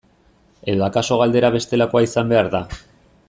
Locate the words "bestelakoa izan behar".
1.57-2.53